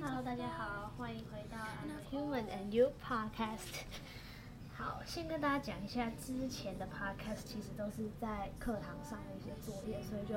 [0.00, 3.82] Hello，大家好，欢迎回到 I'm a Human and You Podcast。
[4.74, 10.34] 好，先跟大家讲一下，之前的 Podcast 其实都是在课堂上的一些作业，所以就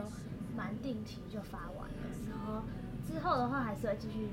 [0.53, 1.95] 蛮定期就发完了。
[2.29, 2.61] 然后
[3.07, 4.27] 之后的话还是会继续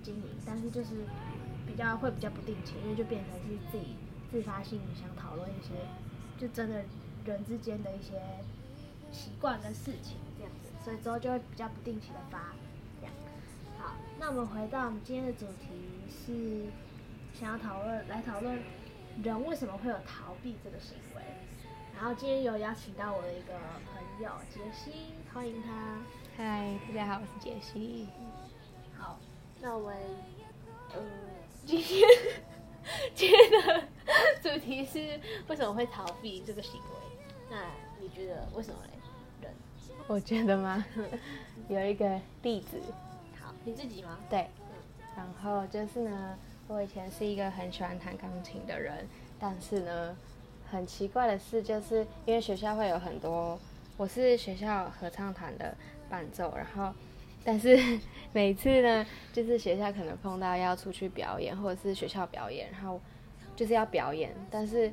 [0.00, 1.04] 经营，但是就是
[1.66, 3.96] 比较会比较不定期，因为就变成是自己
[4.30, 5.74] 自发性想讨论一些，
[6.38, 6.84] 就真的
[7.24, 8.22] 人之间的一些
[9.12, 12.54] 习惯跟事情这样子，所以之后就会比较不定期的发
[13.00, 13.14] 这样。
[13.78, 15.68] 好，那我们回到我们今天的主题
[16.08, 16.66] 是
[17.38, 18.58] 想要讨论来讨论
[19.22, 21.22] 人为什么会有逃避这个行为。
[21.94, 23.52] 然后今天有邀请到我的一个
[23.92, 26.02] 朋友杰西，欢迎他。
[26.36, 28.08] 嗨，大家好，我是杰西。
[28.98, 29.20] 好，
[29.60, 29.96] 那我们
[30.94, 31.00] 呃
[31.64, 32.08] 今天
[33.14, 33.88] 今天的
[34.42, 36.88] 主题是为什么会逃避这个行为？
[37.50, 37.66] 那
[38.00, 38.90] 你觉得为什么嘞？
[40.02, 40.84] 人我觉得吗？
[41.68, 42.80] 有一个例子，
[43.40, 44.18] 好，你自己吗？
[44.28, 44.46] 对，
[45.16, 46.36] 然后就是呢，
[46.68, 49.06] 我以前是一个很喜欢弹钢琴的人，
[49.38, 50.16] 但是呢，
[50.70, 53.58] 很奇怪的是，就是因为学校会有很多，
[53.96, 55.74] 我是学校合唱团的
[56.10, 56.92] 伴奏，然后，
[57.44, 57.78] 但是
[58.32, 63.00] 每次呢，就是学校可能碰到要出去表演，或者是学校表演，然后
[63.54, 64.92] 就是要表演，但是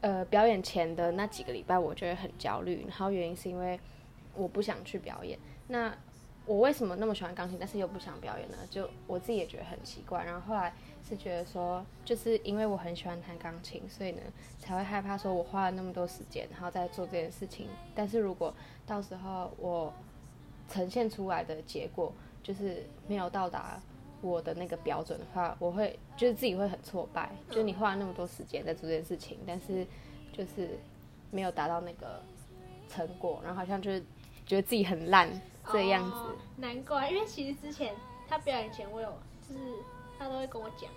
[0.00, 3.78] 呃，表演前的那几个礼拜，我就会很焦虑，然后原因是因为
[4.34, 5.38] 我不想去表演。
[5.68, 5.94] 那
[6.44, 8.56] 我为什么那么喜欢钢琴，但是又不想表演呢？
[8.68, 10.24] 就我自己也觉得很奇怪。
[10.24, 10.74] 然后后来
[11.08, 14.20] 是觉得说，就是因为我很喜欢弹钢琴，所以呢
[14.58, 17.68] 才会害怕说我花了那么多时间，然后再做这件事情。
[17.94, 18.52] 但是如果
[18.84, 19.92] 到时候我
[20.68, 23.80] 呈现出来的结果就是没有到达
[24.20, 27.30] 我的那个标准的话，我会就是自己会很挫败。
[27.50, 29.86] 就你花了那么多时间在做这件事情，但是
[30.32, 30.78] 就是
[31.30, 32.20] 没有达到那个
[32.88, 34.02] 成果，然后好像就是
[34.52, 35.30] 觉得自己很烂
[35.72, 36.16] 这样子。
[36.16, 37.94] 哦难怪，因为其实之前
[38.28, 39.08] 他表演前，我有
[39.48, 39.60] 就是
[40.18, 40.88] 他都会跟我讲，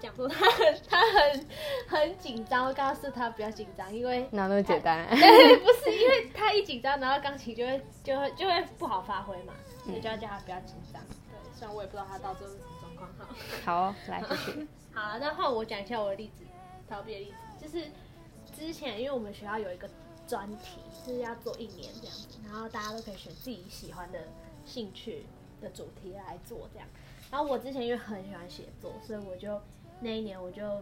[0.00, 1.46] 讲说他很他很
[1.86, 9.52] 很紧张，我告诉他不要紧张，因为哪那么简单、 对，不是因为他一紧张，然后钢琴就会就会就会不好发挥嘛，
[9.84, 11.00] 所以就要叫他不要紧张。
[11.30, 13.28] 对，虽然我也不知道他到最后是什么状况哈。
[13.64, 14.66] 好哦，来继续。
[14.92, 16.44] 好，那换我讲一下我的例子，
[16.88, 17.86] 逃避的例子，就是
[18.56, 19.88] 之前因为我们学校有一个
[20.30, 24.20] 专题，就是要做一年这样子，然后大家都可以选自己喜欢的
[24.64, 25.26] 兴趣
[25.60, 26.86] 的主题来做这样。
[27.32, 29.60] 然后我之前因为很喜欢写作，所以我就
[30.00, 30.80] 那一年我就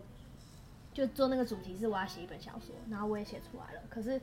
[0.92, 3.81] 就做那个主题是我要写一本小说，然后我也写出来了。
[3.88, 4.20] 可是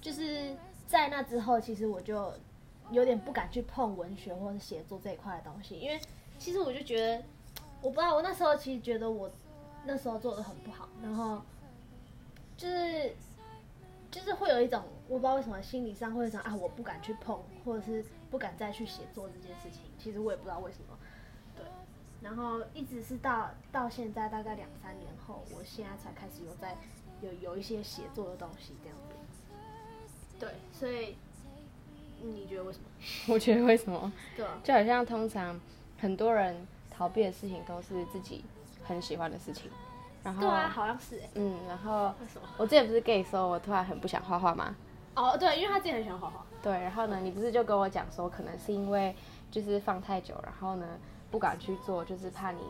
[0.00, 0.54] 就是
[0.86, 2.32] 在那之后，其实我就
[2.92, 6.00] 有点不敢去碰文学或者写作这一块的东西，因为
[6.38, 7.24] 其实我就觉得，
[7.80, 9.28] 我不知道我那时候其实觉得我
[9.84, 11.42] 那时候做的很不好，然后
[12.56, 13.14] 就是
[14.12, 20.98] 就是会有一种我不知道为什么心理上会有一种啊我不敢去碰，或者是不敢再去写作这件事情，其实我也不知道为什么，
[21.56, 21.64] 对，
[22.20, 26.76] 然后一直是到到现在大概两三年后，我现在才开始有在
[27.22, 29.14] 有有一些写作的东西这样子，
[30.38, 31.16] 对，所以
[32.20, 32.84] 你觉得为什么？
[33.34, 34.12] 我觉得为什么？
[34.36, 35.58] 对啊，就好像通常
[35.98, 38.44] 很多人逃避的事情都是自己
[38.84, 39.70] 很喜欢的事情，
[40.24, 42.12] 然后对啊，好像是哎、嗯，然后？
[42.56, 44.74] 我之前不是跟你说我突然很不想画画吗？
[45.14, 49.14] 哦，对，因为他之前很喜欢画画，对，然后呢，你不是就跟我讲说，可能是因为
[49.50, 50.86] 就是放太久，然后呢
[51.30, 52.60] 不敢去做，就是怕你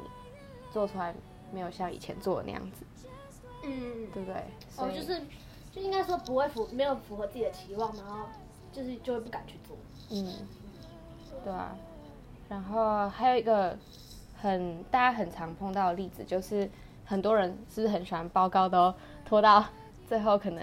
[0.73, 1.15] 做出来
[1.53, 2.85] 没有像以前做的那样子，
[3.62, 4.43] 嗯，对不对？
[4.69, 5.21] 所哦，以就是
[5.71, 8.27] 就应该说不会符没有符合自己的期望，然后
[8.73, 9.77] 就是就会不敢去做。
[10.11, 10.35] 嗯，
[11.45, 11.77] 对啊。
[12.49, 13.79] 然后还有一个
[14.37, 16.69] 很大家很常碰到的例子，就是
[17.05, 18.93] 很多人是不是很喜欢报告都
[19.25, 19.65] 拖到
[20.09, 20.63] 最后，可能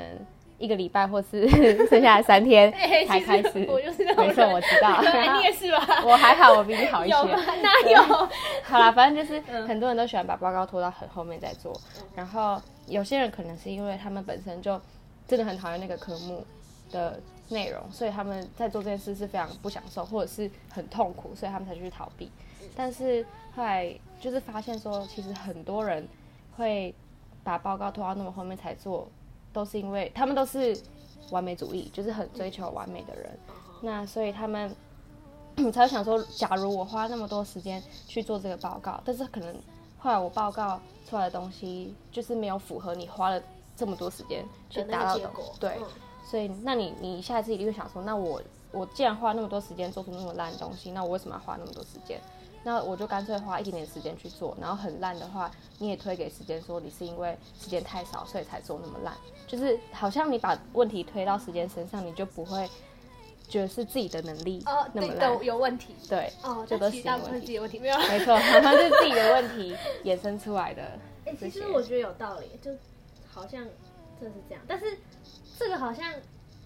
[0.57, 1.47] 一个礼拜或是
[1.87, 2.71] 剩下的三天
[3.07, 3.65] 才开始。
[3.69, 4.89] 我就是那种没错，我知道。
[5.05, 5.85] 哎你也是吧？
[6.05, 7.15] 我还好，我比你好一些。
[7.15, 7.37] 有吗？
[7.61, 8.01] 哪有？
[8.63, 11.73] 好啦，反正就是嗯很多人都喜欢把报告拖到很后面再做，
[12.15, 14.79] 然后有些人可能是因为他们本身就
[15.27, 16.45] 真的很讨厌那个科目
[16.91, 17.19] 的
[17.49, 22.29] 内容，所以他们在做这件事是非常不享受，或者是很痛苦，所以他们才去逃避。
[22.75, 23.25] 但是
[23.55, 26.07] 后来就是发现说，其实很多人
[26.59, 26.93] 会
[27.43, 29.07] 把报告拖到那么后面才做，
[29.53, 30.77] 都是因为他们都是
[31.31, 33.39] 完美主义，就是很追求完美的人。
[33.81, 34.75] 那所以他们
[35.71, 39.55] 才会想说，假如我花那么多时间去做这个报告，但是可能
[39.97, 40.79] 后来我报告
[41.09, 43.41] 出来的东西就是没有符合你花了
[43.77, 45.87] 这么多时间去达到的个结果，对，嗯
[46.29, 48.41] 所以那你你下一次一定会想说，那我
[48.71, 52.21] 我既然花那么多时间做出那么烂的东西，那我为什么要花那么多时间？
[52.63, 59.13] 那我就干脆花一点点时间去做，然后很烂的话，你也推给时间说你是因为时间太少，所以才做那么烂。
[59.47, 62.69] 就是好像你把问题推到时间身上，你就不会
[63.47, 65.95] 觉得是自己的能力哦，对那么烂的，，有问题。
[66.07, 67.77] 对，哦，这都其实大部分自己的问题。
[67.79, 68.19] 是自己的问题，没有。
[68.19, 70.83] 没错， 好像是自己的问题衍生出来的
[71.25, 71.35] 哎。
[71.39, 72.71] 其实我觉得有道理，就
[73.27, 73.63] 好像
[74.19, 74.97] 真的是这样，但是
[75.57, 76.13] 这个好像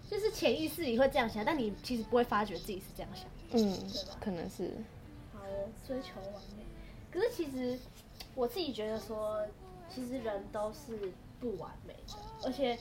[0.09, 3.25] 就是潜意识里会这样想，但你其实不会发觉自己是这样想。
[3.55, 3.77] 嗯，
[4.19, 4.71] 可能是，
[5.87, 6.63] 追求完美。
[7.11, 7.77] 可是其实
[8.35, 9.45] 我自己觉得说，
[9.89, 12.13] 其实人都是不完美的，
[12.43, 12.77] 而且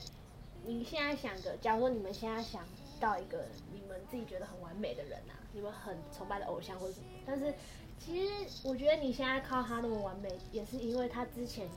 [0.65, 2.63] 你现在想个，假如说你们现在想
[2.99, 7.53] 到一个你们自己觉得很完美的人啊，你们很崇拜的偶像或者什么，但是
[7.99, 11.67] 其实我觉得你现在靠他那么完美，也是因为他之前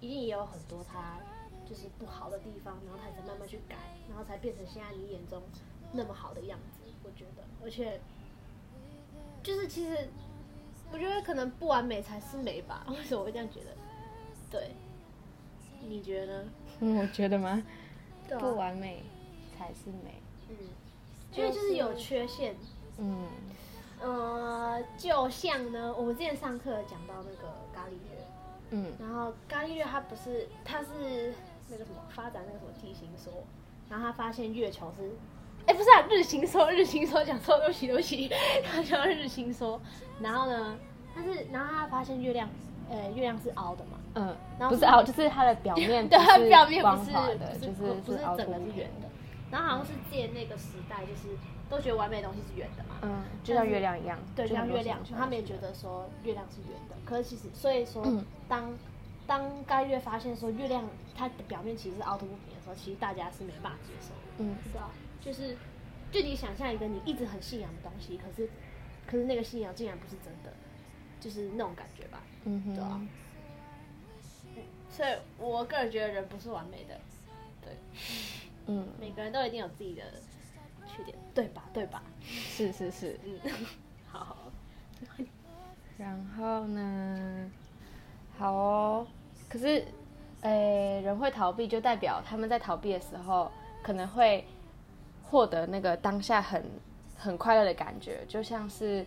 [0.00, 1.18] 一定也有很多他
[1.68, 3.76] 就是不好的地方，然后他才慢慢去改，
[4.08, 5.42] 然后才变成现在你眼中
[5.92, 6.84] 那么好的样子。
[7.02, 8.00] 我觉得，而且
[9.42, 10.08] 就是其实
[10.92, 12.84] 我觉得可能不完美才是美吧？
[12.90, 13.70] 为什么会这样觉得？
[14.50, 14.70] 对，
[15.88, 16.44] 你觉得
[16.80, 17.62] 我觉得吗？
[18.28, 19.02] 对啊不完美
[19.58, 20.20] 才是美。
[20.48, 20.56] 嗯，
[21.32, 22.54] 因为就是有缺陷。
[22.98, 23.26] 嗯
[24.00, 28.26] 呃，就像呢，我们之前上课讲到那个咖喱月，
[28.70, 31.32] 嗯然后伽利略他不是他是
[31.68, 33.32] 那个什么发展那个什么地心说，
[33.88, 35.10] 然后他发现月球是，
[35.66, 38.30] 哎、不是啊，日心说日心说讲错，对不起对不起，
[38.70, 39.80] 他 讲日心说，
[40.20, 40.76] 然后呢，
[41.14, 42.48] 但是然后他发现月亮，
[42.90, 47.10] 呃，月亮是凹的嘛，嗯，然后不是凹，就是它的表面 对，不是它表面不是
[47.60, 48.88] 就是不是整个是圆。
[49.00, 49.08] 的，
[49.50, 51.36] 然后好像是借那个时代，就是
[51.70, 58.24] 都觉得完美的东西是圆的嘛，嗯，就像月亮一样，对，就像月亮他们也觉得说月亮是圆的，可是其实所以说嗯。
[58.46, 58.70] 当
[59.26, 60.84] 当该月发现说月亮
[61.16, 64.54] 它的表面其实是凹凸不平的时候，其实大家是没办法接受的，嗯。
[64.70, 64.90] 对吧？
[65.24, 65.56] 就是
[66.12, 68.48] 就你想象一个你一直很信仰的东西，可是
[69.06, 70.52] 可是那个信仰竟然不是真的，
[71.20, 72.22] 就是那种感觉吧。
[72.44, 73.00] 嗯对啊，
[74.90, 77.00] 所以我个人觉得人不是完美的，
[77.62, 77.72] 对，
[78.66, 80.02] 嗯， 每个人都一定有自己的
[80.86, 81.64] 缺点，对吧？
[81.72, 82.02] 对吧？
[82.22, 83.18] 是是是。
[83.24, 83.40] 嗯，
[84.12, 84.36] 好，
[85.96, 87.50] 然后呢？
[88.36, 89.06] 好哦，
[89.48, 89.84] 可是，
[90.42, 93.50] 呃，人会逃避，就代表他们在逃避的时候，
[93.82, 94.44] 可能会
[95.34, 96.64] 获得那个当下很
[97.16, 99.04] 很快乐的感觉，就像是，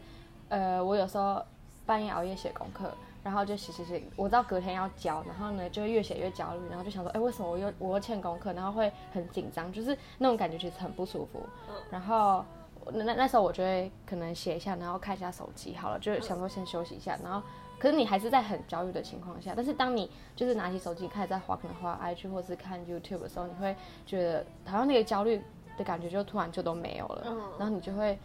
[0.50, 1.41] 呃，我有时候
[1.85, 2.91] 半夜熬夜写功课，
[3.24, 11.41] 然后就写写写，我知道隔天要交，然后呢就会越写越焦虑，然后就想说，哎，为什么我又我又欠功课，然后会很紧张，就是那种感觉其实很不舒服。
[11.69, 12.44] 嗯然后
[12.91, 17.41] 那那那时候我就会可能写一下，然后看一下手机，好了，就是想说先休息一下，然后
[17.79, 23.74] 可是你还是在很焦虑的情况下，但是当你就是拿起手机开始在滑，可能滑 IG 或是看 YouTube 的时候，你会
[24.06, 25.41] 觉得好像那个焦虑
[25.77, 28.18] 的感觉就突然就都没有了，嗯然后你就会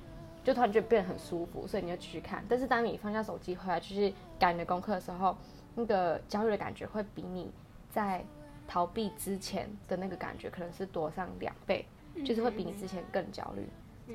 [0.42, 2.44] 就突然就变得很舒服，所以你就继续看。
[2.48, 5.36] 但是当你放下手机回来就是赶你的功课的时候，
[5.74, 7.50] 那个焦虑的感觉会比你
[7.90, 8.24] 在
[8.66, 11.86] 逃避之前的那个感觉可能是多上两倍，
[12.24, 13.68] 就是会比你之前更焦虑。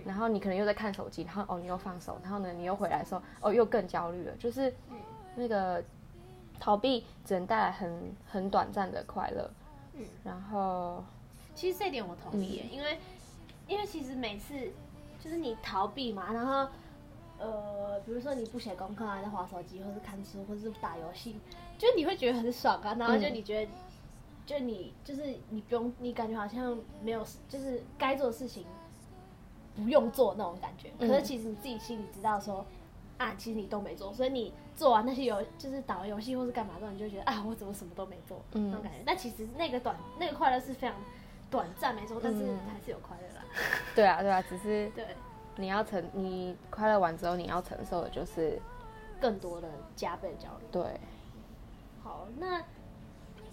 [0.05, 4.71] 然后你可能又在看手机，然后哦你又放手，然后呢你又回来的时候哦又更焦虑了，就是
[5.35, 5.81] 那个
[6.59, 9.49] 逃避只能带来很很短暂的快乐。
[9.93, 11.03] 嗯然后
[11.55, 12.99] 其实这一点我同意耶，因为
[13.67, 14.53] 因为其实每次
[15.19, 16.67] 就是你逃避嘛，然后
[17.39, 21.35] 呃，比如说你不写功课啊，在划手机，或是看书，或是打游戏，
[21.77, 23.71] 就你会觉得很爽啊，然后就嗯你觉得，
[24.45, 28.65] 就你就是你不用，你感觉好像没有，就是该做的事情
[29.75, 30.91] 不用做那种感觉。
[30.99, 32.65] 可是嗯其实你自己心里知道说。
[33.17, 38.99] 啊，其实你都没做，所以你做完那些游，就是打完游戏或是干嘛之后，你就觉得啊，我怎么什么都没做，嗯那种感觉。
[39.03, 40.95] 但其实那个短，那个快乐是非常
[41.49, 43.43] 短暂，没错，但是嗯还是有快乐啦。
[43.95, 45.05] 对啊对啊，只是 对，
[45.55, 48.61] 你要承你快乐完之后你要承受的就是
[49.19, 50.65] 更多的加倍的焦虑。
[50.71, 50.83] 对。
[52.03, 52.61] 好，那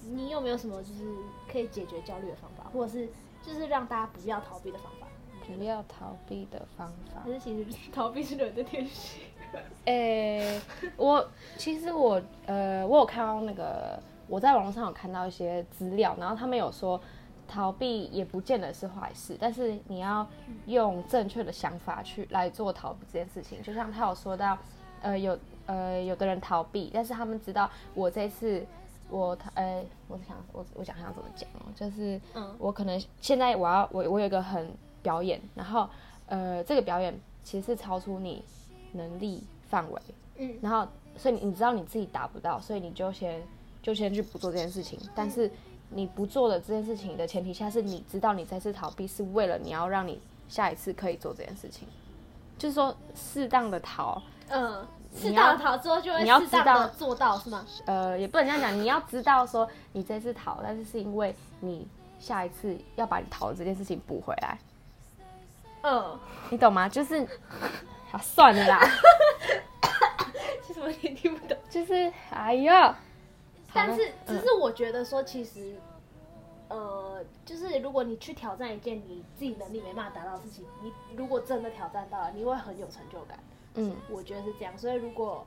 [0.07, 1.05] 你有没有什么就是
[1.51, 3.09] 可以解决焦虑的方法，或者是
[3.43, 5.07] 就是让大家不要逃避的方法？
[5.57, 7.31] 不要逃避的方法可。
[7.33, 9.23] 是其实 逃避是人的天性？
[9.85, 10.61] 诶、
[10.97, 17.01] 我其实我呃，我有看到那个，我在网络上有看到一些资料，然后他们有说，
[17.47, 20.27] 逃避也不见得是坏事，但是你要
[20.67, 23.63] 用正确的想法去来做逃避这件事情。
[23.63, 24.59] 就像他有说到，
[25.03, 28.65] 呃，有呃有的人逃避，但是他们知道我这次
[29.09, 34.73] 我逃呃，我想我我想想怎么讲哦，就是嗯我可能现在我要我我有一个很
[35.03, 35.89] 表演，然后
[36.27, 38.43] 呃这个表演其实是超出你
[38.93, 40.01] 能力范围，
[40.39, 43.43] 嗯然后所以你你知道你自己达不到，所以你就先
[43.83, 44.99] 就先去不做这件事情。
[45.15, 45.51] 但是
[45.95, 51.87] 你不做的这件事情的前提下，是你知道你再次逃避是为了你要让你下一次可以做这件事情，
[52.59, 54.87] 就是说适当的逃，嗯，
[55.17, 57.65] 适当的逃之后就会你要适当知道的做到，是吗？
[57.87, 61.87] 呃，也不能这样讲，你要知道说你这次逃，但是是因为你
[62.19, 64.59] 下一次要把你逃的这件事情补回来。
[65.83, 66.19] 嗯，
[66.51, 66.89] 你懂吗？
[66.89, 67.23] 就是，
[68.11, 68.81] 啊，算了啦，
[70.67, 71.57] 其实我也听不懂。
[71.69, 72.97] 就是，哎呀，
[73.75, 75.75] 但是，只是我觉得说，其实，
[76.69, 83.39] 呃，就是如果你去挑战一件你自己能力没办法达到的事情，你如果真的挑战到了，你会很有成就感。
[83.77, 84.79] 嗯我觉得是这样。
[84.79, 85.45] 所以，如果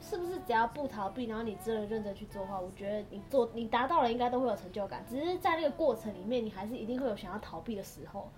[0.00, 5.04] 是不是只要不逃避，然后你真的认真去做的话，我觉得你做你达到了，应该都会有成就感。
[5.08, 8.28] 只是在那个过程里面，你还是一定会有想要逃避的时候，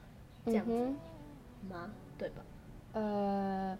[0.45, 0.97] 这样子嗯
[1.69, 1.91] 吗？
[2.19, 2.43] 对吧？
[2.93, 3.79] 呃，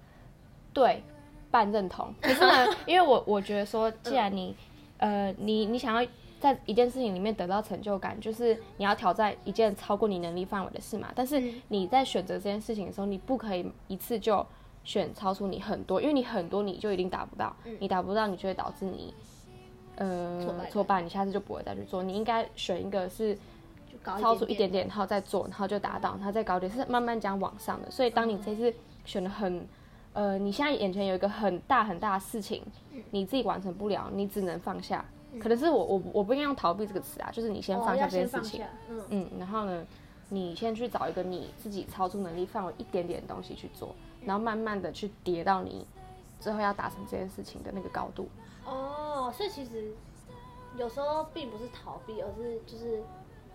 [0.73, 1.03] 对，
[1.51, 2.13] 半认同。
[2.21, 4.57] 可是呢， 因为我我觉得说，既然你，
[4.99, 11.11] 呃，你你想要在一件事情里面得到成就感，就是你要挑战一件超过你能力范围的事嘛。
[11.15, 14.45] 但是嗯你在选择这件事情的时候，你不可以一次就
[14.85, 19.13] 选超出你很多，因为你很多你就一定达不到，你达不到，你就会导致你。
[19.97, 20.41] 呃，
[20.71, 22.05] 挫败你下次就不会再去做。
[22.05, 23.37] 你应该选一个是
[24.01, 27.91] 高超出一点点，然后再做，然后就达到，然后再高点，是慢慢讲往上的。
[27.91, 28.73] 所以当你这次
[29.05, 29.67] 选的很，
[30.19, 32.61] 呃，你现在眼前有一个很大很大的事情，
[33.13, 35.05] 你自己完成不了，你只能放下。
[35.39, 39.87] 可能是我我我不应该用逃避这个词啊，就是你先哦放下这件事情，嗯，嗯，然后呢，
[40.29, 43.95] 你先去找一个你自己超出能力范围一点点的东西去做，
[44.25, 45.87] 然后慢慢的去叠到你
[46.41, 48.29] 最后要达成这件事情的那个高度。
[48.65, 49.93] 哦，所以其实
[50.77, 53.01] 有时候并不是逃避，而是就是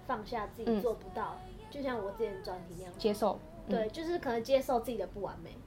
[0.08, 0.82] 放下自己嗯。
[0.82, 1.36] 做不到，
[1.70, 3.76] 就像我之前专题那样，接受，嗯。
[3.76, 5.58] 对，就是可能接受自己的不完美，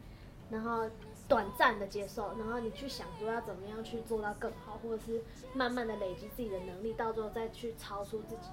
[0.51, 0.89] 然后
[1.29, 5.23] 短暂的接受，然后你去想说要怎么样去做到更好，或者是
[5.55, 8.49] 慢慢的累积自己的能力，到最后再去超出自己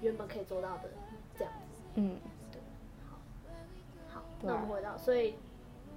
[0.00, 0.90] 原本可以做到的
[1.38, 1.82] 这样子。
[1.96, 2.18] 嗯，
[4.12, 5.34] 好，对啊那我们回到，所以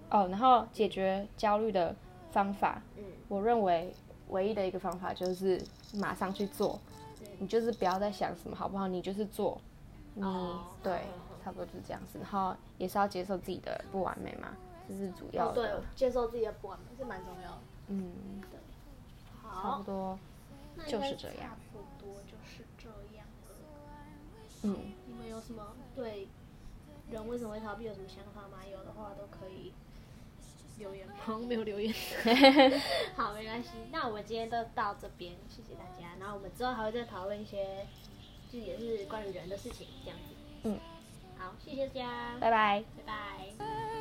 [0.09, 1.95] 哦，然后解决焦虑的
[2.31, 3.93] 方法，嗯，我认为
[4.29, 5.61] 唯一的一个方法就是
[5.93, 6.77] 马上去做，
[7.39, 9.61] 你就是不要再想什么好不好，你就是做，
[10.15, 12.19] 你、哦对好好好，差不多就是这样子。
[12.19, 14.49] 然后也是要接受自己的不完美嘛，
[14.87, 17.57] 这是主要哦对的。，接受自己的不完美是蛮重要的。
[17.87, 18.41] 嗯，
[19.43, 20.19] 差好不，多，
[20.87, 23.55] 就是这样差不多就是这样了。
[24.63, 26.27] 嗯，你们有什么对
[27.09, 28.59] 人为什么会逃避有什么想法吗？
[28.71, 29.73] 有的话都可以
[30.77, 31.07] 留言。
[31.19, 31.93] 好像没有留言。
[33.17, 33.69] 好，没关系。
[33.91, 36.15] 那我们今天就到这边，谢谢大家。
[36.19, 37.85] 然后我们之后还会再讨论一些，
[38.51, 40.35] 就也是关于人的事情，这样子。
[40.63, 40.79] 嗯，
[41.37, 42.83] 好，谢谢大家，拜拜。
[42.97, 44.00] 拜拜。